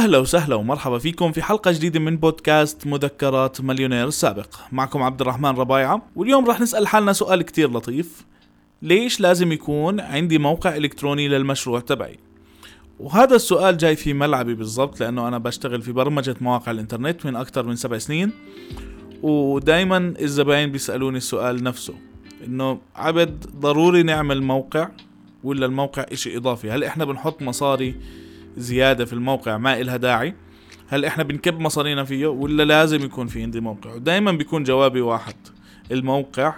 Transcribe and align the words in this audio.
أهلا 0.00 0.18
وسهلا 0.18 0.54
ومرحبا 0.54 0.98
فيكم 0.98 1.32
في 1.32 1.42
حلقة 1.42 1.72
جديدة 1.72 2.00
من 2.00 2.16
بودكاست 2.16 2.86
مذكرات 2.86 3.60
مليونير 3.60 4.08
السابق 4.08 4.46
معكم 4.72 5.02
عبد 5.02 5.20
الرحمن 5.20 5.50
ربايعة 5.50 6.02
واليوم 6.16 6.46
راح 6.46 6.60
نسأل 6.60 6.86
حالنا 6.86 7.12
سؤال 7.12 7.42
كتير 7.42 7.70
لطيف. 7.70 8.24
ليش 8.82 9.20
لازم 9.20 9.52
يكون 9.52 10.00
عندي 10.00 10.38
موقع 10.38 10.76
إلكتروني 10.76 11.28
للمشروع 11.28 11.80
تبعي؟ 11.80 12.18
وهذا 13.00 13.36
السؤال 13.36 13.76
جاي 13.76 13.96
في 13.96 14.12
ملعبي 14.12 14.54
بالضبط 14.54 15.00
لأنه 15.00 15.28
أنا 15.28 15.38
بشتغل 15.38 15.82
في 15.82 15.92
برمجة 15.92 16.36
مواقع 16.40 16.72
الإنترنت 16.72 17.26
من 17.26 17.36
أكثر 17.36 17.66
من 17.66 17.76
سبع 17.76 17.98
سنين 17.98 18.32
ودايما 19.22 20.14
الزباين 20.20 20.72
بيسألوني 20.72 21.16
السؤال 21.16 21.62
نفسه 21.62 21.94
إنه 22.46 22.80
عبد 22.96 23.46
ضروري 23.56 24.02
نعمل 24.02 24.42
موقع 24.42 24.88
ولا 25.44 25.66
الموقع 25.66 26.06
إشي 26.12 26.36
إضافي؟ 26.36 26.70
هل 26.70 26.84
إحنا 26.84 27.04
بنحط 27.04 27.42
مصاري 27.42 27.94
زيادة 28.56 29.04
في 29.04 29.12
الموقع 29.12 29.58
ما 29.58 29.80
إلها 29.80 29.96
داعي. 29.96 30.34
هل 30.88 31.04
إحنا 31.04 31.22
بنكب 31.22 31.60
مصارينا 31.60 32.04
فيه 32.04 32.26
ولا 32.26 32.62
لازم 32.62 33.04
يكون 33.04 33.26
في 33.26 33.42
عندي 33.42 33.60
موقع؟ 33.60 33.94
ودائما 33.94 34.32
بيكون 34.32 34.64
جوابي 34.64 35.00
واحد. 35.00 35.34
الموقع 35.92 36.54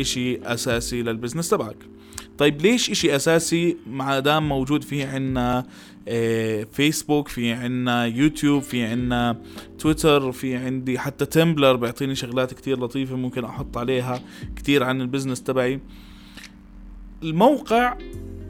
إشي 0.00 0.42
أساسي 0.42 1.02
لل 1.02 1.11
business 1.11 1.48
تبعك. 1.48 1.76
طيب 2.38 2.62
ليش 2.62 2.90
إشي 2.90 3.16
أساسي 3.16 3.76
ما 3.86 4.20
دام 4.20 4.48
موجود 4.48 4.84
في 4.84 5.02
عنا 5.02 5.66
فيسبوك 6.72 7.28
في 7.28 7.52
عنا 7.52 8.06
يوتيوب 8.06 8.62
في 8.62 8.84
عنا 8.84 9.36
تويتر 9.78 10.32
في 10.32 10.56
عندي 10.56 10.98
حتى 10.98 11.26
تمبلر 11.26 11.76
بيعطيني 11.76 12.14
شغلات 12.14 12.54
كتير 12.54 12.80
لطيفة 12.80 13.16
ممكن 13.16 13.44
أحط 13.44 13.78
عليها 13.78 14.20
كتير 14.56 14.82
عن 14.82 15.00
ال 15.00 15.05
business 15.05 15.42
تبعي. 15.42 15.80
الموقع 17.22 17.96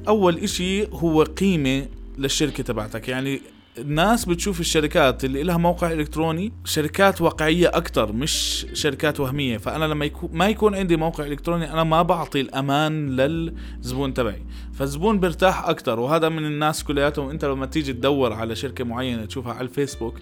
أول 0.08 0.38
إشي 0.38 0.86
هو 0.86 1.22
قيمة 1.22 1.86
للشركة 2.18 2.62
تبعتك. 2.62 3.08
يعني 3.08 3.40
الناس 3.78 4.24
بتشوف 4.24 4.60
الشركات 4.60 5.24
اللي 5.24 5.42
لها 5.42 5.56
موقع 5.56 5.92
إلكتروني 5.92 6.52
شركات 6.64 7.20
واقعية 7.20 7.68
أكثر 7.68 8.12
مش 8.12 8.66
شركات 8.72 9.20
وهمية. 9.20 9.58
فأنا 9.58 9.84
لما 9.84 10.04
يكون 10.04 10.30
ما 10.32 10.48
يكون 10.48 10.74
عندي 10.74 10.96
موقع 10.96 11.26
إلكتروني 11.26 11.72
أنا 11.72 11.84
ما 11.84 12.02
بعطي 12.02 12.40
الأمان 12.40 13.16
للزبون 13.16 14.14
تبعي. 14.14 14.42
فالزبون 14.74 15.20
بيرتاح 15.20 15.68
أكثر 15.68 16.00
وهذا 16.00 16.28
من 16.28 16.44
الناس 16.44 16.84
كلياتهم. 16.84 17.30
أنت 17.30 17.44
لما 17.44 17.66
تيجي 17.66 17.92
تدور 17.92 18.32
على 18.32 18.56
شركة 18.56 18.84
معينة 18.84 19.24
تشوفها 19.24 19.52
على 19.52 19.68
الفيسبوك 19.68 20.14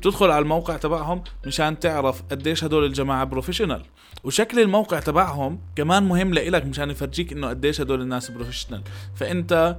بتدخل 0.00 0.30
على 0.30 0.42
الموقع 0.42 0.76
تبعهم 0.76 1.22
مشان 1.46 1.78
تعرف 1.78 2.22
قديش 2.30 2.64
هدول 2.64 2.84
الجماعة 2.84 3.24
professional 3.24 3.82
وشكل 4.24 4.60
الموقع 4.60 5.00
تبعهم 5.00 5.60
كمان 5.76 6.02
مهم 6.02 6.34
لإلك 6.34 6.66
مشان 6.66 6.90
يفرجيك 6.90 7.32
إنه 7.32 7.48
قديش 7.48 7.80
هدول 7.80 8.00
الناس 8.00 8.30
بروفيشنال 8.30 8.82
فأنت 9.14 9.76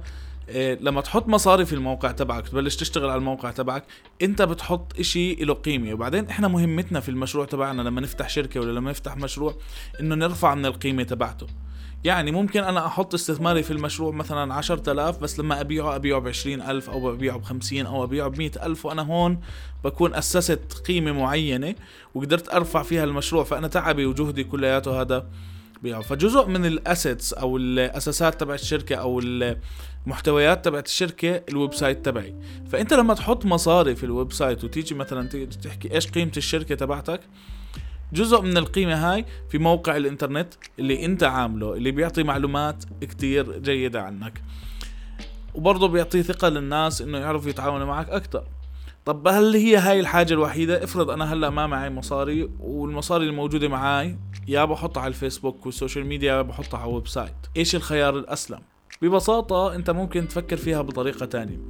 لما 0.54 1.00
تحط 1.00 1.28
مصاري 1.28 1.64
في 1.64 1.72
الموقع 1.72 2.10
تبعك 2.10 2.48
تبلش 2.48 2.76
تشتغل 2.76 3.10
على 3.10 3.18
الموقع 3.18 3.50
تبعك 3.50 3.84
انت 4.22 4.42
بتحط 4.42 4.98
إشي 4.98 5.34
له 5.34 5.54
قيمة. 5.54 5.92
وبعدين 5.92 6.28
إحنا 6.28 6.48
مهمتنا 6.48 7.00
في 7.00 7.08
المشروع 7.08 7.44
تبعنا 7.44 7.82
لما 7.82 8.00
نفتح 8.00 8.28
شركة 8.28 8.60
ولا 8.60 8.72
لما 8.72 8.90
نفتح 8.90 9.16
مشروع 9.16 9.54
إنه 10.00 10.14
نرفع 10.14 10.54
من 10.54 10.66
القيمة 10.66 11.02
تبعته. 11.02 11.46
يعني 12.04 12.32
ممكن 12.32 12.64
أنا 12.64 12.86
أحط 12.86 13.14
استثماري 13.14 13.62
في 13.62 13.70
المشروع 13.70 14.12
مثلا 14.12 14.54
عشرة 14.54 14.92
آلاف 14.92 15.18
بس 15.18 15.38
لما 15.38 15.60
أبيعه 15.60 15.96
أبيعه 15.96 16.20
بعشرين 16.20 16.62
ألف 16.62 16.90
أو 16.90 17.12
أبيعه 17.12 17.38
بخمسين 17.38 17.86
أو 17.86 18.04
أبيعه 18.04 18.28
بمئة 18.28 18.66
ألف 18.66 18.86
وأنا 18.86 19.02
هون 19.02 19.40
بكون 19.84 20.14
أسست 20.14 20.82
قيمة 20.86 21.12
معينة 21.12 21.74
وقدرت 22.14 22.54
أرفع 22.54 22.82
فيها 22.82 23.04
المشروع. 23.04 23.44
فأنا 23.44 23.68
تعبي 23.68 24.06
وجهدي 24.06 24.44
كلياته 24.44 25.00
هذا. 25.00 25.26
بيعه 25.82 26.02
فجزء 26.02 26.46
من 26.46 26.66
ال 26.66 26.75
assets 26.75 27.32
أو 27.32 27.56
الأساسات 27.56 28.40
تبع 28.40 28.54
الشركة 28.54 28.96
أو 28.96 29.20
المحتويات 29.20 30.64
تبعت 30.64 30.86
الشركة 30.86 31.42
ال 31.48 31.74
website 31.74 32.04
تبعي. 32.04 32.34
فأنت 32.70 32.94
لما 32.94 33.14
تحط 33.14 33.46
مصاري 33.46 33.96
في 33.96 34.04
ال 34.04 34.32
website 34.32 34.64
وتيجي 34.64 34.94
مثلا 34.94 35.28
تحكي 35.62 35.94
إيش 35.94 36.10
قيمة 36.10 36.32
الشركة 36.36 36.74
تبعتك 36.74 37.20
جزء 38.12 38.40
من 38.40 38.56
القيمة 38.56 38.94
هاي 38.94 39.24
في 39.50 39.58
موقع 39.58 39.96
الإنترنت 39.96 40.54
اللي 40.78 41.04
أنت 41.04 41.22
عامله 41.22 41.74
اللي 41.74 41.90
بيعطي 41.90 42.22
معلومات 42.22 42.84
كتير 43.00 43.58
جيدة 43.58 44.02
عنك. 44.02 44.42
وبرضه 45.54 45.88
بيعطي 45.88 46.22
ثقة 46.22 46.48
للناس 46.48 47.02
إنه 47.02 47.18
يعرفوا 47.18 47.50
يتعاونوا 47.50 47.86
معك 47.86 48.08
أكتر. 48.08 48.44
طب 49.04 49.28
هل 49.28 49.56
هي 49.56 49.76
هاي 49.76 50.00
الحاجة 50.00 50.34
الوحيدة؟ 50.34 50.84
افرض 50.84 51.10
أنا 51.10 51.32
هلأ 51.32 51.50
ما 51.50 51.66
معي 51.66 51.90
مصاري 51.90 52.50
والمصاري 52.60 53.26
الموجودة 53.26 53.68
معي 53.68 54.16
يا 54.48 54.64
بحطها 54.64 55.00
على 55.00 55.08
الفيسبوك 55.08 55.66
وال 55.66 55.76
social 55.76 56.06
media 56.06 56.32
يا 56.32 56.42
بحطها 56.42 56.80
على 56.80 56.92
website. 56.92 57.34
إيش 57.56 57.74
الخيار 57.74 58.18
الأسلم؟ 58.18 58.58
ببساطة 59.02 59.74
أنت 59.74 59.90
ممكن 59.90 60.28
تفكر 60.28 60.56
فيها 60.56 60.82
بطريقة 60.82 61.26
تانية. 61.26 61.60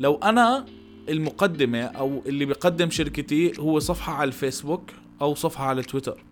لو 0.00 0.14
أنا 0.14 0.66
المقدمة 1.08 1.82
أو 1.82 2.22
اللي 2.26 2.44
بيقدم 2.44 2.90
شركتي 2.90 3.52
هو 3.60 3.78
صفحة 3.78 4.12
على 4.12 4.28
الفيسبوك 4.28 4.90
أو 5.22 5.34
صفحة 5.34 5.64
على 5.64 5.82
تويتر. 5.82 6.24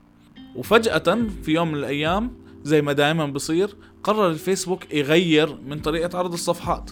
وفجأة 0.56 1.18
في 1.42 1.52
يوم 1.52 1.68
من 1.68 1.78
الأيام 1.78 2.32
زي 2.62 2.82
ما 2.82 2.92
دائما 2.92 3.26
بصير 3.26 3.76
قرر 4.02 4.30
الفيسبوك 4.30 4.94
يغير 4.94 5.56
من 5.66 5.78
طريقة 5.78 6.18
عرض 6.18 6.32
الصفحات. 6.32 6.90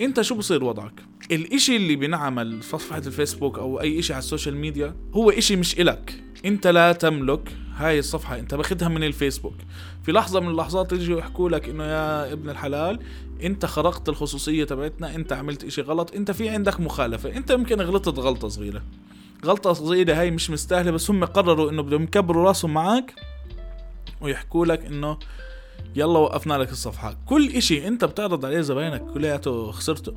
أنت 0.00 0.20
شو 0.20 0.34
بصير 0.34 0.64
وضعك؟ 0.64 1.13
الإشي 1.30 1.76
اللي 1.76 1.96
بينعمل 1.96 2.62
في 2.62 2.68
صفحة 2.68 2.98
الفيسبوك 2.98 3.58
أو 3.58 3.80
أي 3.80 3.98
إشي 3.98 4.12
على 4.12 4.18
ال 4.18 4.23
social 4.23 4.56
media 4.56 4.96
هو 5.14 5.30
إشي 5.30 5.56
مش 5.56 5.80
إلك. 5.80 6.14
أنت 6.44 6.66
لا 6.66 6.92
تملك 6.92 7.56
هاي 7.76 7.98
الصفحة 7.98 8.38
أنت 8.38 8.54
باخدها 8.54 8.88
من 8.88 9.04
الفيسبوك. 9.04 9.54
في 10.02 10.12
لحظة 10.12 10.40
من 10.40 10.48
اللحظات 10.48 10.92
يجوا 10.92 11.18
يحكوا 11.18 11.48
لك 11.48 11.68
إنه 11.68 11.84
يا 11.84 12.32
ابن 12.32 12.50
الحلال 12.50 12.98
أنت 13.42 13.66
خرقت 13.66 14.08
الخصوصية 14.08 14.64
تبعتنا 14.64 15.14
أنت 15.14 15.32
عملت 15.32 15.64
إشي 15.64 15.82
غلط 15.82 16.14
أنت 16.14 16.30
في 16.30 16.48
عندك 16.48 16.80
مخالفة. 16.80 17.36
أنت 17.36 17.50
يمكن 17.50 17.80
غلطت 17.80 18.18
غلطة 18.18 18.48
صغيرة. 18.48 18.82
غلطة 19.44 19.72
صغيرة 19.72 20.14
هاي 20.14 20.30
مش 20.30 20.50
مستاهلة 20.50 20.90
بس 20.90 21.10
هم 21.10 21.24
قرروا 21.24 21.70
إنه 21.70 21.82
بدهم 21.82 22.02
يكبروا 22.02 22.44
راسهم 22.44 22.74
معك 22.74 23.14
ويحكوا 24.20 24.66
لك 24.66 24.84
إنه 24.84 25.18
يلا 25.96 26.18
وقفنا 26.18 26.54
لك 26.54 26.72
الصفحة. 26.72 27.16
كل 27.26 27.48
إشي 27.48 27.88
أنت 27.88 28.04
بتعرض 28.04 28.44
عليه 28.46 28.60
زباينك 28.60 29.02
كلياته 29.14 29.70
خسرته. 29.70 30.14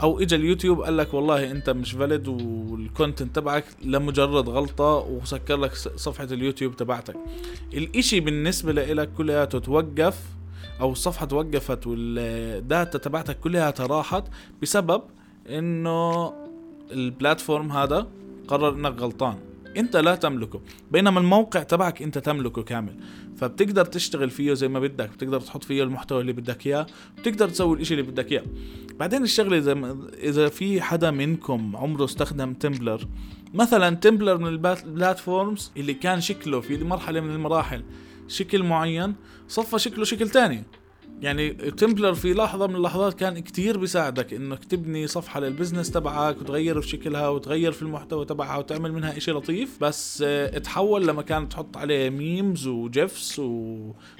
أو 0.00 0.20
اجى 0.20 0.36
اليوتيوب 0.36 0.80
قال 0.82 0.96
لك 0.96 1.14
والله 1.14 1.50
أنت 1.50 1.70
مش 1.70 1.92
valid 1.92 2.28
وال 2.28 2.52
content 2.52 3.36
تبعك 3.36 3.64
لمجرد 3.84 4.48
غلطة 4.48 4.96
وسكر 4.96 5.56
لك 5.56 5.74
صفحة 5.74 6.24
اليوتيوب 6.24 6.76
تبعتك. 6.76 7.16
الإشي 7.74 8.20
بالنسبة 8.20 8.72
لك 8.72 9.12
كلياته 9.12 9.58
توقف 9.58 10.20
أو 10.80 10.92
الصفحة 10.92 11.26
توقفت 11.26 11.86
وال 11.86 12.23
data 12.23 12.98
تبعتك 12.98 13.40
كلها 13.40 13.74
راحت 13.80 14.24
بسبب 14.62 15.02
إنه 15.48 16.32
ال 16.90 16.99
platform 16.99 17.72
هذا 17.72 18.06
قرر 18.48 18.74
إنك 18.74 19.00
غلطان. 19.00 19.51
انت 19.76 19.96
لا 19.96 20.14
تملكه 20.14 20.60
بينما 20.90 21.20
الموقع 21.20 21.62
تبعك 21.62 22.02
انت 22.02 22.18
تملكه 22.18 22.62
كامل. 22.62 22.96
فبتقدر 23.36 23.84
تشتغل 23.84 24.30
فيه 24.30 24.54
زي 24.54 24.68
ما 24.68 24.80
بدك 24.80 25.10
بتقدر 25.10 25.40
تحط 25.40 25.64
فيه 25.64 25.82
المحتوى 25.82 26.20
اللي 26.20 26.32
بدك 26.32 26.66
إياه 26.66 26.86
بتقدر 27.18 27.48
تسوي 27.48 27.76
الإشي 27.76 27.94
اللي 27.94 28.10
بدك 28.10 28.32
إياه. 28.32 28.44
بعدين 28.98 29.22
الشغلة 29.22 29.58
إذا 29.58 29.96
إذا 30.14 30.48
في 30.48 30.80
حدا 30.80 31.10
منكم 31.10 31.76
عمره 31.76 32.04
استخدم 32.04 32.52
Tumblr 32.52 33.08
مثلا 33.54 33.96
Tumblr 33.96 34.38
من 34.38 34.46
ال 34.46 34.59
platforms 34.59 35.72
اللي 35.76 35.94
كان 35.94 36.20
شكله 36.20 36.60
في 36.60 36.84
مرحلة 36.84 37.20
من 37.20 37.30
المراحل 37.30 37.82
شكل 38.28 38.62
معين 38.62 39.14
صفى 39.48 39.78
شكله 39.78 40.04
شكل 40.04 40.28
تاني. 40.28 40.64
يعني 41.22 41.50
Tumblr 41.50 42.14
في 42.14 42.34
لحظة 42.34 42.66
من 42.66 42.76
اللحظات 42.76 43.14
كان 43.14 43.38
كتير 43.38 43.78
بيساعدك 43.78 44.34
إنك 44.34 44.64
تبني 44.64 45.06
صفحة 45.06 45.40
لل 45.40 45.50
business 45.50 45.90
تبعك 45.90 46.40
وتغير 46.40 46.80
في 46.80 46.88
شكلها 46.88 47.28
وتغير 47.28 47.72
في 47.72 47.82
المحتوى 47.82 48.24
تبعها 48.24 48.58
وتعمل 48.58 48.92
منها 48.92 49.16
إشي 49.16 49.30
لطيف. 49.30 49.78
بس 49.80 50.24
آه 50.26 50.58
تحول 50.58 51.06
لمكان 51.06 51.48
تحط 51.48 51.76
عليه 51.76 52.10
memes 52.10 52.66
و 52.66 52.80
GIFs 52.80 53.38
و... 53.38 53.78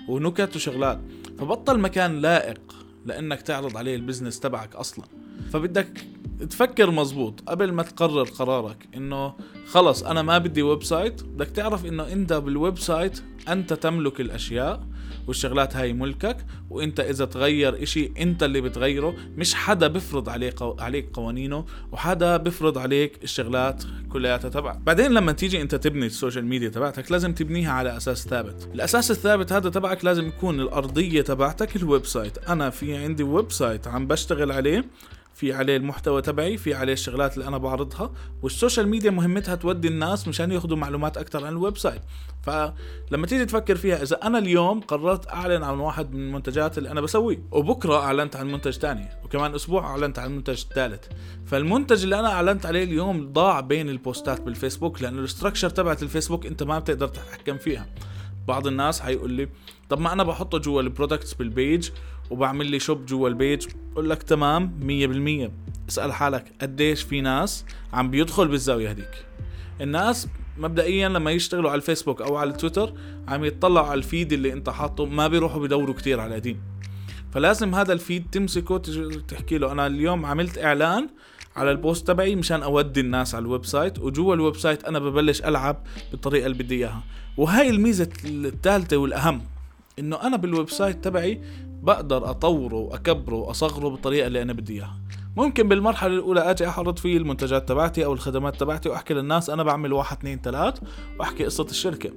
ونكت 0.08 0.56
وشغلات. 0.56 1.00
فبطل 1.38 1.80
مكان 1.80 2.20
لائق 2.20 2.60
لإنك 3.06 3.42
تعرض 3.42 3.76
عليه 3.76 3.96
ال 3.96 4.01
business 4.01 4.40
تبعك 4.40 4.76
أصلا. 4.76 5.04
فبدك 5.52 6.06
تفكر 6.50 6.90
مزبوط 6.90 7.40
قبل 7.48 7.72
ما 7.72 7.82
تقرر 7.82 8.24
قرارك 8.24 8.88
إنه 8.96 9.34
خلص 9.66 10.02
أنا 10.02 10.22
ما 10.22 10.38
بدي 10.38 10.62
website 10.62 11.22
بدك 11.22 11.46
تعرف 11.46 11.86
إنه 11.86 12.12
إنت 12.12 12.32
بال 12.32 12.78
website 12.78 13.22
أنت 13.48 13.72
تملك 13.72 14.20
الأشياء 14.20 14.86
والشغلات 15.26 15.76
هاي 15.76 15.92
ملكك 15.92 16.36
وإنت 16.70 17.00
إذا 17.00 17.24
تغير 17.24 17.82
إشي 17.82 18.12
إنت 18.18 18.42
اللي 18.42 18.60
بتغيره 18.60 19.14
مش 19.36 19.54
حدا 19.54 19.86
بفرض 19.86 20.28
عليك. 20.28 20.62
عليك 20.62 21.08
قوانينه 21.12 21.64
وحدا 21.92 22.36
بفرض 22.36 22.78
عليك 22.78 23.24
الشغلات 23.24 23.84
كلياتها 24.12 24.48
تبعك 24.48 24.78
بعدين 24.78 25.12
لما 25.12 25.32
تيجي 25.32 25.62
إنت 25.62 25.74
تبني 25.74 26.06
ال 26.06 26.12
social 26.12 26.46
media 26.46 26.68
تبعتك 26.68 27.12
لازم 27.12 27.32
تبنيها 27.32 27.72
على 27.72 27.96
أساس 27.96 28.28
ثابت 28.28 28.68
الأساس 28.74 29.10
الثابت 29.10 29.52
هذا 29.52 29.70
تبعك 29.70 30.04
لازم 30.04 30.26
يكون 30.26 30.60
الأرضية 30.60 31.22
تبعتك 31.22 31.76
ال 31.76 32.06
website 32.06 32.38
أنا 32.38 32.70
في 32.70 32.96
عندي 32.96 33.22
website 33.22 33.88
عم 33.88 34.06
بشتغل 34.06 34.52
عليه 34.52 34.84
في 35.34 35.52
عليه 35.52 35.76
المحتوى 35.76 36.22
تبعي 36.22 36.56
في 36.56 36.74
عليه 36.74 36.92
الشغلات 36.92 37.34
اللي 37.34 37.48
أنا 37.48 37.58
بعرضها 37.58 38.12
وال 38.42 38.54
social 38.54 38.88
media 38.88 39.10
مهمتها 39.10 39.54
تودي 39.54 39.88
الناس 39.88 40.28
مشان 40.28 40.52
ياخذوا 40.52 40.76
معلومات 40.76 41.16
أكثر 41.16 41.46
عن 41.46 41.52
ال 41.52 41.78
website. 41.78 42.02
فلما 42.42 43.26
تيجي 43.26 43.44
تفكر 43.44 43.76
فيها 43.76 44.02
إذا 44.02 44.16
أنا 44.22 44.38
اليوم 44.38 44.80
قررت 44.80 45.28
أعلن 45.28 45.62
عن 45.62 45.78
واحد 45.78 46.14
من 46.14 46.20
المنتجات 46.20 46.78
اللي 46.78 46.90
أنا 46.90 47.00
بسويه 47.00 47.42
وبكرة 47.50 47.96
أعلنت 47.96 48.36
عن 48.36 48.52
منتج 48.52 48.72
ثاني 48.72 49.08
وكمان 49.24 49.54
أسبوع 49.54 49.86
أعلنت 49.86 50.18
عن 50.18 50.36
منتج 50.36 50.64
ثالث 50.74 51.04
فالمنتج 51.46 52.02
اللي 52.02 52.18
أنا 52.18 52.32
أعلنت 52.32 52.66
عليه 52.66 52.84
اليوم 52.84 53.32
ضاع 53.32 53.60
بين 53.60 53.88
البوستات 53.88 54.40
بالفيسبوك 54.40 55.02
لأنه 55.02 55.18
ال 55.18 55.23
structure 55.23 55.70
تبعت 55.70 56.02
الفيسبوك 56.02 56.46
أنت 56.46 56.62
ما 56.62 56.78
بتقدر 56.78 57.08
تتحكم 57.08 57.58
فيها. 57.58 57.86
بعض 58.48 58.66
الناس 58.66 59.00
حيقول 59.00 59.32
لي 59.32 59.48
طب 59.92 60.00
ما 60.00 60.12
أنا 60.12 60.22
بحطه 60.22 60.58
جوا 60.58 60.82
ال 60.82 60.88
products 60.88 61.34
بال 61.34 61.53
page 61.53 61.90
وبعمل 62.30 62.66
لي 62.66 62.80
shop 62.80 63.06
جوا 63.06 63.28
ال 63.28 63.36
page 63.36 63.66
بقول 63.92 64.10
لك 64.10 64.22
تمام 64.22 64.80
100% 65.88 65.90
اسأل 65.90 66.12
حالك 66.12 66.52
قديش 66.60 67.02
في 67.02 67.20
ناس 67.20 67.64
عم 67.92 68.10
بيدخل 68.10 68.48
بالزاوية 68.48 68.90
هذيك؟ 68.90 69.24
الناس 69.80 70.28
مبدئيا 70.58 71.08
لما 71.08 71.30
يشتغلوا 71.30 71.70
على 71.70 71.78
الفيسبوك 71.78 72.22
أو 72.22 72.36
على 72.36 72.52
تويتر 72.52 72.92
عم 73.28 73.44
يطلعوا 73.44 73.86
على 73.86 73.98
ال 73.98 74.05
feed 74.05 74.32
اللي 74.32 74.52
أنت 74.52 74.70
حاطه 74.70 75.06
ما 75.06 75.28
بيروحوا 75.28 75.60
بدوروا 75.60 75.94
كتير 75.94 76.20
على 76.20 76.34
قديم 76.34 76.60
فلازم 77.32 77.74
هذا 77.74 77.92
ال 77.92 77.99
feed 77.99 78.26
تمسكه 78.32 78.78
تحكي 79.28 79.58
له 79.58 79.72
أنا 79.72 79.86
اليوم 79.86 80.26
عملت 80.26 80.58
إعلان 80.58 81.08
على 81.56 81.70
ال 81.70 81.78
post 81.78 82.06
تبعي 82.06 82.36
مشان 82.36 82.62
أودي 82.62 83.00
الناس 83.00 83.34
على 83.34 83.42
ال 83.42 83.64
website 83.64 83.98
وجوا 83.98 84.34
ال 84.34 84.56
website 84.56 84.84
أنا 84.84 84.98
ببلش 84.98 85.42
ألعب 85.42 85.86
بالطريقة 86.10 86.46
اللي 86.46 86.62
بدي 86.62 86.74
إياها. 86.74 87.02
وهاي 87.36 87.70
الميزة 87.70 88.08
الثالثة 88.24 88.96
والأهم 88.96 89.51
إنه 89.98 90.16
أنا 90.22 90.36
بال 90.36 90.70
website 90.70 91.04
تبعي 91.04 91.40
بقدر 91.82 92.30
أطوره 92.30 92.74
وأكبره 92.74 93.34
وأصغره 93.34 93.88
بالطريقة 93.88 94.26
اللي 94.26 94.42
أنا 94.42 94.52
بدي 94.52 94.72
إياها. 94.72 94.98
ممكن 95.36 95.68
بالمرحلة 95.68 96.14
الأولى 96.14 96.40
أجي 96.40 96.68
أعرض 96.68 96.98
فيه 96.98 97.16
المنتجات 97.16 97.68
تبعتي 97.68 98.04
أو 98.04 98.12
الخدمات 98.12 98.60
تبعتي 98.60 98.88
وأحكي 98.88 99.14
للناس 99.14 99.50
أنا 99.50 99.62
بعمل 99.62 99.92
واحد 99.92 100.16
اثنين 100.16 100.40
ثلاث 100.40 100.78
وأحكي 101.18 101.44
قصة 101.44 101.66
الشركة. 101.70 102.10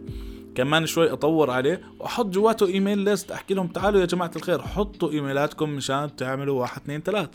كمان 0.56 0.86
شوي 0.86 1.12
أطور 1.12 1.52
عليه 1.52 1.82
وأحط 2.00 2.26
جواته 2.26 2.68
email 2.68 2.98
list 2.98 3.32
أحكي 3.32 3.54
لهم 3.54 3.68
تعالوا 3.68 4.02
يا 4.02 4.06
جماعة 4.06 4.32
الخير 4.36 4.62
حطوا 4.62 5.12
إيميلاتكم 5.12 5.70
مشان 5.70 6.16
تعملوا 6.16 6.62
واحد 6.62 6.82
اثنين 6.82 7.02
ثلاث. 7.02 7.30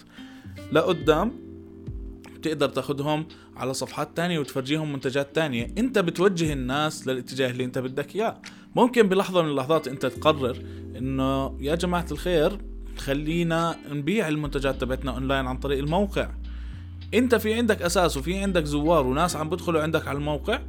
لقدام 0.72 1.32
بتقدر 2.36 2.68
تاخدهم 2.68 3.26
على 3.56 3.74
صفحات 3.74 4.16
تانية 4.16 4.38
وتفرجيهم 4.38 4.92
منتجات 4.92 5.34
تانية. 5.34 5.74
أنت 5.78 5.98
بتوجه 5.98 6.52
الناس 6.52 7.06
للاتجاه 7.06 7.50
اللي 7.50 7.64
أنت 7.64 7.78
بدك 7.78 8.16
إياه. 8.16 8.40
ممكن 8.76 9.08
بلحظة 9.08 9.42
من 9.42 9.48
اللحظات 9.48 9.88
انت 9.88 10.06
تقرر 10.06 10.56
انه 10.96 11.56
يا 11.60 11.74
جماعة 11.74 12.06
الخير 12.10 12.58
خلينا 12.98 13.76
نبيع 13.92 14.28
المنتجات 14.28 14.80
تبعتنا 14.80 15.10
اونلاين 15.10 15.46
عن 15.46 15.58
طريق 15.58 15.78
الموقع. 15.78 16.30
انت 17.14 17.34
في 17.34 17.54
عندك 17.54 17.82
أساس 17.82 18.16
وفي 18.16 18.38
عندك 18.38 18.64
زوار 18.64 19.06
وناس 19.06 19.36
عم 19.36 19.48
بدخلوا 19.48 19.82
عندك 19.82 20.08
على 20.08 20.18
الموقع 20.18 20.60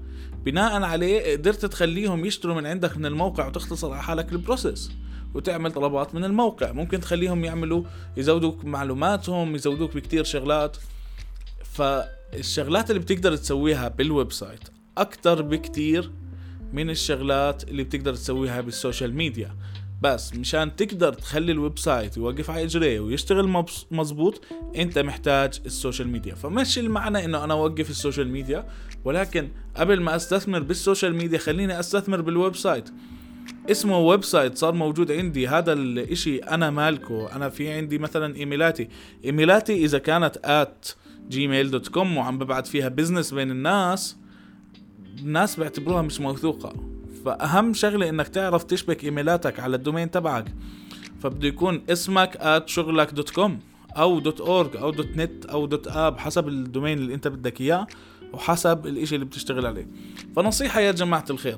بناء 0.45 0.83
عليه 0.83 1.31
قدرت 1.31 1.65
تخليهم 1.65 2.25
يشتروا 2.25 2.55
من 2.55 2.65
عندك 2.65 2.97
من 2.97 3.05
الموقع 3.05 3.47
وتختصر 3.47 3.91
على 3.91 4.03
حالك 4.03 4.31
ال 4.31 4.39
process 4.39 4.91
وتعمل 5.33 5.71
طلبات 5.71 6.15
من 6.15 6.23
الموقع. 6.25 6.71
ممكن 6.71 6.99
تخليهم 6.99 7.45
يعملوا 7.45 7.83
يزودوك 8.17 8.65
معلوماتهم 8.65 9.55
يزودوك 9.55 9.95
بكتير 9.95 10.23
شغلات. 10.23 10.77
فالشغلات 11.63 12.89
اللي 12.89 13.01
بتقدر 13.01 13.35
تسويها 13.35 13.87
بال 13.87 14.31
website 14.31 14.69
أكتر 14.97 15.41
بكتير 15.41 16.11
من 16.73 16.89
الشغلات 16.89 17.63
اللي 17.69 17.83
بتقدر 17.83 18.13
تسويها 18.13 18.61
بال 18.61 18.74
social 18.74 19.13
media. 19.15 19.55
بس 20.01 20.35
مشان 20.35 20.75
تقدر 20.75 21.13
تخلي 21.13 21.51
ال 21.51 21.79
website 21.79 22.17
يوقف 22.17 22.49
على 22.49 22.63
إجريه 22.63 22.99
ويشتغل 22.99 23.65
مزبوط 23.91 24.41
أنت 24.75 24.99
محتاج 24.99 25.61
ال 25.65 25.71
social 25.71 26.07
media. 26.07 26.35
فمش 26.35 26.79
المعنى 26.79 27.25
إنه 27.25 27.43
أنا 27.43 27.53
أوقف 27.53 27.89
ال 27.89 27.95
social 27.95 28.27
media 28.27 28.67
ولكن 29.05 29.49
قبل 29.75 30.01
ما 30.01 30.15
أستثمر 30.15 30.59
بال 30.59 30.73
social 30.73 31.15
media 31.15 31.37
خليني 31.37 31.79
أستثمر 31.79 32.21
بال 32.21 32.55
website. 32.55 32.89
اسمه 33.71 33.99
website 33.99 34.57
صار 34.57 34.73
موجود 34.73 35.11
عندي. 35.11 35.47
هذا 35.47 35.73
الإشي 35.73 36.37
أنا 36.37 36.69
مالكه. 36.69 37.35
أنا 37.35 37.49
في 37.49 37.71
عندي 37.71 37.97
مثلا 37.97 38.35
إيميلاتي. 38.35 38.87
إيميلاتي 39.25 39.85
إذا 39.85 39.97
كانت 39.97 40.37
dot 41.69 41.87
com 41.87 42.17
وعم 42.17 42.37
ببعت 42.37 42.67
فيها 42.67 42.87
business 42.89 43.33
بين 43.33 43.51
الناس 43.51 44.17
الناس 45.21 45.59
بيعتبروها 45.59 46.01
مش 46.01 46.21
موثوقة. 46.21 46.73
فأهم 47.25 47.73
شغلة 47.73 48.09
إنك 48.09 48.27
تعرف 48.27 48.63
تشبك 48.63 49.03
إيميلاتك 49.03 49.59
على 49.59 49.75
ال 49.75 49.81
domain 49.81 50.11
تبعك. 50.11 50.45
فبده 51.21 51.47
يكون 51.47 51.81
اسمك 51.89 52.37
at 52.37 52.67
شغلك 52.67 53.13
dot 53.13 53.29
com 53.29 53.59
أو 53.97 54.19
dot 54.19 54.41
org 54.41 54.77
أو 54.77 54.91
dot 54.91 55.17
net 55.17 55.45
أو 55.45 55.65
dot 55.65 55.87
app 55.87 56.17
حسب 56.17 56.47
ال 56.47 56.55
domain 56.55 56.97
اللي 56.97 57.13
أنت 57.13 57.27
بدك 57.27 57.61
إياه 57.61 57.87
وحسب 58.33 58.87
الإشي 58.87 59.15
اللي 59.15 59.25
بتشتغل 59.25 59.65
عليه. 59.65 59.87
فنصيحة 60.35 60.79
يا 60.79 60.91
جماعة 60.91 61.25
الخير 61.29 61.57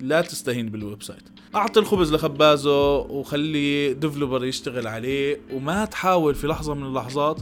لا 0.00 0.20
تستهين 0.20 0.68
بال 0.68 1.02
website. 1.02 1.22
أعطي 1.54 1.80
الخبز 1.80 2.14
لخبازه 2.14 2.96
وخلي 2.98 3.94
developer 3.94 4.44
يشتغل 4.44 4.86
عليه 4.86 5.40
وما 5.52 5.84
تحاول 5.84 6.34
في 6.34 6.46
لحظة 6.46 6.74
من 6.74 6.86
اللحظات 6.86 7.40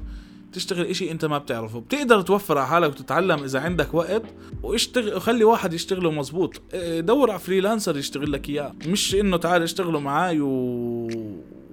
تشتغل 0.53 0.87
إشي 0.87 1.11
أنت 1.11 1.25
ما 1.25 1.39
بتعرفه. 1.39 1.81
بتقدر 1.81 2.21
توفر 2.21 2.59
على 2.59 2.67
حالك 2.67 2.91
وتتعلم 2.91 3.43
إذا 3.45 3.61
عندك 3.61 3.95
وقت 3.95 4.23
واشتغل 4.63 5.15
وخلي 5.15 5.45
واحد 5.45 5.73
يشتغله 5.73 6.11
مزبوط 6.11 6.63
آه، 6.75 7.01
دور 7.01 7.31
على 7.31 7.39
freelancer 7.39 7.97
يشتغل 7.97 8.33
لك 8.33 8.49
إياه. 8.49 8.73
مش 8.87 9.15
إنه 9.15 9.37
تعال 9.37 9.63
اشتغلوا 9.63 10.01
معاي 10.01 10.41
و... 10.41 11.09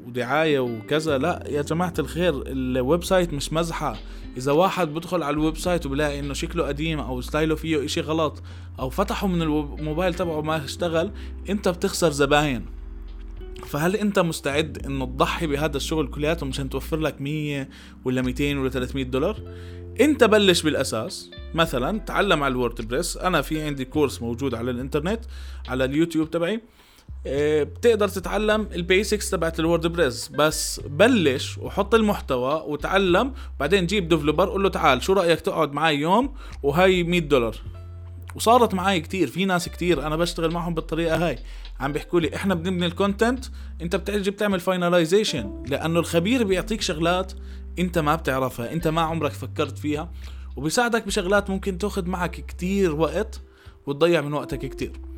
ودعاية 0.07 0.59
وكذا 0.59 1.17
لا. 1.17 1.43
يا 1.49 1.61
جماعة 1.61 1.93
الخير 1.99 2.43
ال 2.47 3.03
website 3.03 3.33
مش 3.33 3.53
مزحة. 3.53 3.97
إذا 4.37 4.51
واحد 4.51 4.93
بدخل 4.93 5.23
على 5.23 5.33
ال 5.33 5.57
website 5.57 5.85
وبلاقي 5.85 6.19
إنه 6.19 6.33
شكله 6.33 6.67
قديم 6.67 6.99
أو 6.99 7.21
style 7.21 7.50
ه 7.50 7.55
فيه 7.55 7.85
إشي 7.85 8.01
غلط 8.01 8.43
أو 8.79 8.89
فتحه 8.89 9.27
من 9.27 9.41
الموبايل 9.41 10.13
تبعه 10.13 10.41
ما 10.41 10.65
اشتغل 10.65 11.11
أنت 11.49 11.69
بتخسر 11.69 12.11
زباين. 12.11 12.65
فهل 13.67 13.95
انت 13.95 14.19
مستعد 14.19 14.85
انه 14.85 15.05
تضحي 15.05 15.47
بهذا 15.47 15.77
الشغل 15.77 16.07
كلياته 16.07 16.45
مشان 16.45 16.69
توفر 16.69 16.97
لك 16.97 17.21
100 17.21 17.69
ولا 18.05 18.21
200 18.21 18.59
ولا 18.59 18.69
300 18.69 19.03
دولار؟ 19.03 19.39
انت 20.01 20.23
بلش 20.23 20.61
بالأساس. 20.61 21.31
مثلا 21.53 21.99
تعلم 21.99 22.43
على 22.43 22.51
ال 22.51 22.58
WordPress 22.58 23.17
أنا 23.17 23.41
في 23.41 23.61
عندي 23.61 23.85
course 23.85 24.21
موجود 24.21 24.55
على 24.55 24.71
الإنترنت 24.71 25.19
على 25.67 25.85
اليوتيوب 25.85 26.31
تبعي. 26.31 26.61
آه 27.27 27.63
بتقدر 27.63 28.07
تتعلم 28.07 28.67
ال 28.75 28.83
basics 28.83 29.29
تبعت 29.29 29.59
ال 29.59 29.66
WordPress 29.66 30.27
بس 30.27 30.79
بلش 30.79 31.57
وحط 31.57 31.95
المحتوى 31.95 32.63
وتعلم 32.67 33.33
بعدين 33.59 33.85
جيب 33.85 34.07
developer 34.07 34.49
قول 34.49 34.63
له 34.63 34.69
تعال 34.69 35.03
شو 35.03 35.13
رأيك 35.13 35.41
تقعد 35.41 35.73
معي 35.73 35.97
يوم 35.97 36.33
وهي 36.63 37.03
100 37.03 37.19
دولار؟ 37.19 37.55
وصارت 38.35 38.73
معي 38.73 39.01
كتير 39.01 39.27
في 39.27 39.45
ناس 39.45 39.69
كتير 39.69 40.07
أنا 40.07 40.15
بشتغل 40.15 40.51
معهم 40.51 40.73
بالطريقة 40.73 41.27
هاي. 41.27 41.39
عم 41.79 41.91
بيحكوا 41.91 42.19
لي 42.19 42.35
إحنا 42.35 42.55
بنبني 42.55 42.85
ال 42.85 42.93
content 42.93 43.45
أنت 43.81 43.95
بتجي 43.95 44.31
بتعمل 44.31 44.59
finalization 44.59 45.63
لأنه 45.67 45.99
الخبير 45.99 46.43
بيعطيك 46.43 46.81
شغلات 46.81 47.33
أنت 47.79 47.99
ما 47.99 48.15
بتعرفها 48.15 48.73
أنت 48.73 48.87
ما 48.87 49.01
عمرك 49.01 49.31
فكرت 49.31 49.77
فيها 49.77 50.11
وبيساعدك 50.55 51.05
بشغلات 51.05 51.49
ممكن 51.49 51.77
تاخذ 51.77 52.05
معك 52.09 52.31
كتير 52.31 52.95
وقت 52.95 53.41
وتضيع 53.85 54.21
من 54.21 54.33
وقتك 54.33 54.59
كتير. 54.59 55.12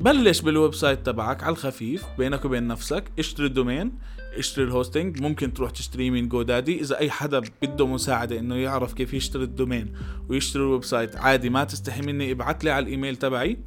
بلش 0.00 0.40
بال 0.40 0.74
website 0.74 1.06
تبعك 1.06 1.42
على 1.42 1.52
الخفيف 1.52 2.04
بينك 2.18 2.44
وبين 2.44 2.66
نفسك 2.66 3.04
اشتري 3.18 3.46
ال 3.46 3.53
domain 3.53 3.92
اشتري 4.36 4.64
ال 4.64 4.71
hosting 4.71 5.20
ممكن 5.22 5.52
تروح 5.52 5.70
تشتري 5.70 6.10
من 6.10 6.28
GoDaddy 6.28 6.80
إذا 6.80 6.98
أي 6.98 7.10
حدا 7.10 7.42
بده 7.62 7.86
مساعدة 7.86 8.38
إنه 8.38 8.56
يعرف 8.56 8.92
كيف 8.92 9.14
يشتري 9.14 9.42
ال 9.42 9.49
domain 9.49 9.92
ويشتري 10.28 10.62
ال 10.62 10.84
website 10.84 11.16
عادي 11.16 11.50
ما 11.50 11.64
تستحي 11.64 12.00
مني 12.02 12.32
ابعت 12.32 12.64
لي 12.64 12.70
على 12.70 12.82
الإيميل 12.82 13.16
تبعي. 13.16 13.58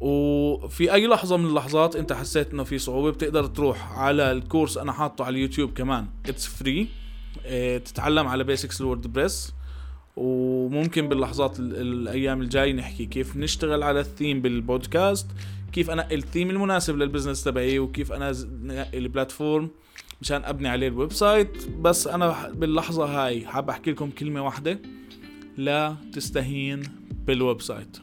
وفي 0.00 0.92
أي 0.94 1.06
لحظة 1.06 1.36
من 1.36 1.46
اللحظات 1.46 1.96
أنت 1.96 2.12
حسيت 2.12 2.52
إنه 2.52 2.64
في 2.64 2.78
صعوبة 2.78 3.10
بتقدر 3.10 3.46
تروح 3.46 3.98
على 3.98 4.32
ال 4.32 4.39
course 4.39 4.78
أنا 4.78 4.92
حاطه 4.92 5.24
على 5.24 5.36
اليوتيوب 5.36 5.72
كمان. 5.72 6.06
it's 6.26 6.46
free 6.46 6.88
آه 7.46 7.78
تتعلم 7.78 8.28
على 8.28 8.44
basics 8.44 8.80
ال 8.80 8.87
WordPress. 8.87 9.52
وممكن 10.16 11.08
باللحظات 11.08 11.60
الأيام 11.60 12.40
الجاي 12.40 12.72
نحكي 12.72 13.06
كيف 13.06 13.36
نشتغل 13.36 13.82
على 13.82 14.00
ال 14.00 14.07
theme 14.07 14.42
بال 14.42 14.61
podcast 14.61 15.26
كيف 15.72 15.90
انقي 15.90 16.14
الثيم 16.14 16.50
المناسب 16.50 16.96
لل 16.96 17.06
business 17.06 17.44
تبعي 17.44 17.78
وكيف 17.78 18.12
أنا 18.12 18.32
ال 18.94 19.02
platform 19.02 19.70
مشان 20.20 20.44
أبني 20.44 20.68
عليه 20.68 20.88
ال 20.88 21.12
website. 21.12 21.68
بس 21.80 22.06
أنا 22.06 22.50
باللحظة 22.50 23.04
هاي 23.04 23.46
حاب 23.46 23.70
أحكي 23.70 23.90
لكم 23.90 24.10
كلمة 24.10 24.44
واحدة. 24.44 24.78
لا 25.56 25.96
تستهين 26.12 26.82
بال 27.26 27.60
website. 27.60 27.98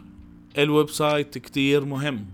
ال 0.58 0.90
website 0.90 1.38
كتير 1.38 1.86
مهم. 1.86 2.26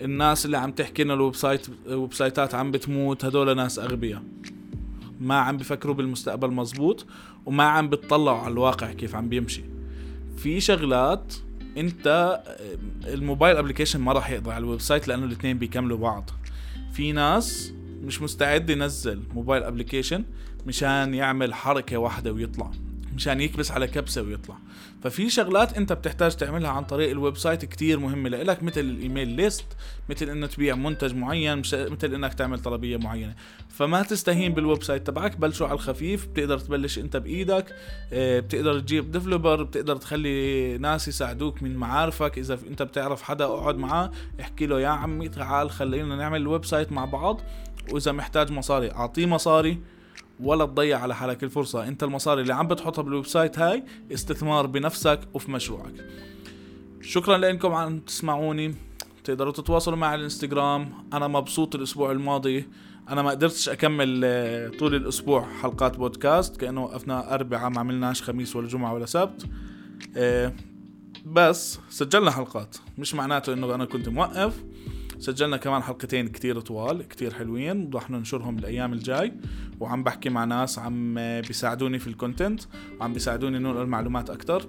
الناس 0.00 0.46
اللي 0.46 0.58
عم 0.58 0.72
تحكي 0.72 1.04
لنا 1.04 1.14
ال 1.14 1.34
website 1.34 1.66
ال 1.86 2.12
websiteات 2.12 2.54
عم 2.54 2.70
بتموت 2.70 3.24
هدول 3.24 3.56
ناس 3.56 3.78
أغبياء. 3.78 4.22
ما 5.20 5.38
عم 5.38 5.56
بفكروا 5.56 5.94
بالمستقبل 5.94 6.50
مزبوط 6.50 7.06
وما 7.46 7.64
عم 7.64 7.88
بتطلعوا 7.88 8.38
على 8.38 8.52
الواقع 8.52 8.92
كيف 8.92 9.14
عم 9.14 9.28
بيمشي. 9.28 9.62
في 10.36 10.60
شغلات 10.60 11.34
انت 11.76 12.38
ال 13.06 13.13
mobile 13.13 13.56
application 13.56 14.00
ما 14.00 14.12
راح 14.12 14.30
يقضي 14.30 14.50
على 14.50 14.64
ال 14.64 14.80
website 14.80 15.08
لأنه 15.08 15.24
الاثنين 15.24 15.58
بيكملوا 15.58 15.98
بعض. 15.98 16.30
في 16.92 17.12
ناس 17.12 17.72
مش 18.02 18.22
مستعد 18.22 18.70
ينزل 18.70 19.22
mobile 19.34 19.62
application 19.62 20.24
مشان 20.66 21.14
يعمل 21.14 21.54
حركة 21.54 21.96
واحدة 21.96 22.32
ويطلع. 22.32 22.70
مشان 23.18 23.40
يكبس 23.40 23.70
على 23.70 23.86
كبسة 23.86 24.22
ويطلع. 24.22 24.56
ففي 25.02 25.30
شغلات 25.30 25.76
انت 25.76 25.92
بتحتاج 25.92 26.36
تعملها 26.36 26.70
عن 26.70 26.84
طريق 26.84 27.10
ال 27.10 27.36
website 27.36 27.64
كتير 27.64 27.98
مهمة 27.98 28.28
لإلك 28.28 28.62
مثل 28.62 28.80
ال 28.80 28.88
email 28.88 29.28
list 29.28 29.64
مثل 30.08 30.30
انك 30.30 30.54
تبيع 30.54 30.74
منتج 30.74 31.14
معين 31.14 31.58
مثل 31.58 32.14
إنك 32.14 32.34
تعمل 32.34 32.58
طلبية 32.58 32.96
معينة. 32.96 33.34
فما 33.68 34.02
تستهين 34.02 34.54
بال 34.54 34.82
website 34.82 35.06
تبعك 35.06 35.36
بلشوا 35.36 35.66
على 35.66 35.74
الخفيف 35.74 36.26
بتقدر 36.26 36.58
تبلش 36.58 36.98
انت 36.98 37.16
بإيدك 37.16 37.74
آه، 38.12 38.40
بتقدر 38.40 38.80
تجيب 38.80 39.10
developer 39.10 39.62
بتقدر 39.62 39.96
تخلي 39.96 40.78
ناس 40.78 41.08
يساعدوك 41.08 41.62
من 41.62 41.76
معارفك. 41.76 42.38
إذا 42.38 42.58
انت 42.70 42.82
بتعرف 42.82 43.22
حدا 43.22 43.44
اقعد 43.44 43.76
معاه 43.76 44.10
احكي 44.40 44.66
له 44.66 44.80
يا 44.80 44.88
عمي 44.88 45.28
تعال 45.28 45.70
خلينا 45.70 46.16
نعمل 46.16 46.40
ال 46.40 46.64
website 46.64 46.92
مع 46.92 47.04
بعض. 47.04 47.40
وإذا 47.90 48.12
محتاج 48.12 48.52
مصاري 48.52 48.90
أعطيه 48.92 49.26
مصاري. 49.26 49.78
ولا 50.40 50.66
تضيع 50.66 50.98
على 50.98 51.14
حالك 51.14 51.44
الفرصة. 51.44 51.88
انت 51.88 52.02
المصاري 52.02 52.42
اللي 52.42 52.54
عم 52.54 52.68
بتحطها 52.68 53.02
بال 53.02 53.26
website 53.26 53.58
هاي 53.58 53.84
استثمار 54.12 54.66
بنفسك 54.66 55.20
وفي 55.34 55.50
مشروعك. 55.50 55.94
شكرا 57.00 57.38
لإنكم 57.38 57.72
عم 57.72 57.98
تسمعوني. 57.98 58.74
تقدروا 59.24 59.52
تتواصلوا 59.52 59.96
معي 59.96 60.10
على 60.10 60.18
الإنستغرام. 60.18 60.92
أنا 61.12 61.28
مبسوط 61.28 61.74
الأسبوع 61.74 62.12
الماضي. 62.12 62.68
أنا 63.08 63.22
ما 63.22 63.30
قدرتش 63.30 63.68
أكمل 63.68 64.20
آه، 64.24 64.68
طول 64.68 64.94
الأسبوع 64.94 65.46
حلقات 65.62 65.96
بودكاست 65.96 66.56
كأنه 66.56 66.84
وقفنا 66.84 67.34
اربعاء 67.34 67.70
ما 67.70 67.80
عملناش 67.80 68.22
خميس 68.22 68.56
ولا 68.56 68.68
جمعة 68.68 68.94
ولا 68.94 69.06
سبت. 69.06 69.46
آه، 70.16 70.52
بس 71.26 71.78
سجلنا 71.90 72.30
حلقات. 72.30 72.76
مش 72.98 73.14
معناته 73.14 73.52
إنه 73.52 73.74
أنا 73.74 73.84
كنت 73.84 74.08
موقف. 74.08 74.64
سجلنا 75.18 75.56
كمان 75.56 75.82
حلقتين 75.82 76.28
كتير 76.28 76.60
طوال 76.60 77.08
كتير 77.08 77.34
حلوين 77.34 77.90
رح 77.94 78.10
ننشرهم 78.10 78.58
الأيام 78.58 78.92
الجاي. 78.92 79.32
وعم 79.80 80.02
بحكي 80.02 80.28
مع 80.28 80.44
ناس 80.44 80.78
عم 80.78 81.14
بيساعدوني 81.40 81.98
في 81.98 82.06
الكونتنت 82.06 82.62
وعم 83.00 83.12
بيساعدوني 83.12 83.58
ننقل 83.58 83.86
معلومات 83.86 84.30
أكتر. 84.30 84.66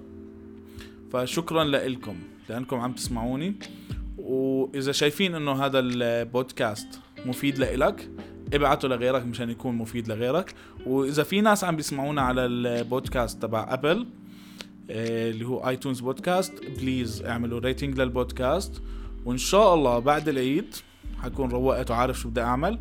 فشكرا 1.12 1.64
لكم 1.64 2.16
لأنكم 2.48 2.76
عم 2.76 2.92
تسمعوني. 2.92 3.54
وإذا 4.18 4.92
شايفين 4.92 5.34
إنه 5.34 5.52
هذا 5.52 5.78
البودكاست 5.78 7.00
مفيد 7.26 7.58
لإلك 7.58 8.10
ابعته 8.54 8.88
لغيرك 8.88 9.26
مشان 9.26 9.50
يكون 9.50 9.74
مفيد 9.74 10.08
لغيرك. 10.08 10.54
وإذا 10.86 11.22
في 11.22 11.40
ناس 11.40 11.64
عم 11.64 11.76
بيسمعونا 11.76 12.22
على 12.22 12.46
البودكاست 12.46 13.42
تبع 13.42 13.66
Apple 13.74 14.06
آه، 14.90 15.30
اللي 15.30 15.46
هو 15.46 15.68
iTunes 15.68 16.00
Podcast 16.00 16.52
please 16.80 17.22
اعملوا 17.22 17.60
rating 17.60 18.00
لل 18.00 18.16
podcast. 18.16 18.82
وإن 19.24 19.38
شاء 19.38 19.74
الله 19.74 19.98
بعد 19.98 20.28
العيد 20.28 20.74
حكون 21.22 21.50
روقت 21.50 21.90
وعارف 21.90 22.18
شو 22.18 22.28
بدي 22.28 22.40
أعمل. 22.40 22.80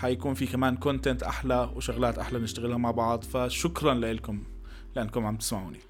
حيكون 0.00 0.34
في 0.34 0.46
كمان 0.46 0.76
content 0.76 1.22
أحلى 1.22 1.70
وشغلات 1.76 2.18
أحلى 2.18 2.38
نشتغلها 2.38 2.76
مع 2.76 2.90
بعض. 2.90 3.24
فشكرا 3.24 3.94
لكم 3.94 4.42
لأنكم 4.96 5.26
عم 5.26 5.36
تسمعوني. 5.36 5.80